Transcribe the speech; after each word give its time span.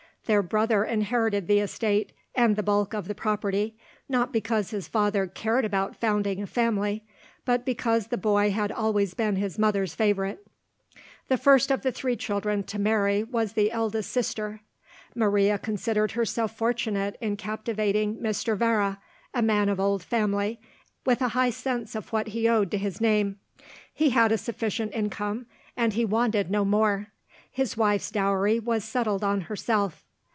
Their 0.27 0.43
brother 0.43 0.85
inherited 0.85 1.47
the 1.47 1.59
estate, 1.59 2.13
and 2.35 2.55
the 2.55 2.63
bulk 2.63 2.93
of 2.93 3.09
the 3.09 3.15
property 3.15 3.75
not 4.07 4.31
because 4.31 4.69
his 4.71 4.87
father 4.87 5.27
cared 5.27 5.65
about 5.65 5.97
founding 5.99 6.41
a 6.41 6.47
family, 6.47 7.03
but 7.43 7.65
because 7.65 8.07
the 8.07 8.17
boy 8.19 8.51
had 8.51 8.71
always 8.71 9.13
been 9.13 9.35
his 9.35 9.59
mother's 9.59 9.93
favourite. 9.93 10.39
The 11.27 11.35
first 11.37 11.69
of 11.69 11.81
the 11.81 11.91
three 11.91 12.15
children 12.15 12.63
to 12.65 12.79
marry 12.79 13.23
was 13.23 13.53
the 13.53 13.71
eldest 13.73 14.09
sister. 14.13 14.61
Maria 15.15 15.57
considered 15.57 16.11
herself 16.11 16.55
fortunate 16.55 17.17
in 17.19 17.35
captivating 17.35 18.15
Mr. 18.17 18.55
Vere 18.55 18.99
a 19.33 19.41
man 19.41 19.67
of 19.67 19.81
old 19.81 20.01
family, 20.03 20.61
with 21.05 21.21
a 21.21 21.29
high 21.29 21.49
sense 21.49 21.93
of 21.93 22.13
what 22.13 22.27
he 22.27 22.47
owed 22.47 22.71
to 22.71 22.77
his 22.77 23.01
name. 23.01 23.37
He 23.93 24.11
had 24.11 24.31
a 24.31 24.37
sufficient 24.37 24.93
income, 24.93 25.47
and 25.75 25.91
he 25.91 26.05
wanted 26.05 26.49
no 26.49 26.63
more. 26.63 27.07
His 27.51 27.75
wife's 27.75 28.11
dowry 28.11 28.59
was 28.59 28.85
settled 28.85 29.25
on 29.25 29.41
herself. 29.41 30.05